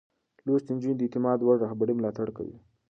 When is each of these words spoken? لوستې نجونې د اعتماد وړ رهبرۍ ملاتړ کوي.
لوستې 0.45 0.71
نجونې 0.75 0.95
د 0.97 1.01
اعتماد 1.05 1.39
وړ 1.41 1.55
رهبرۍ 1.63 1.93
ملاتړ 1.95 2.27
کوي. 2.37 2.57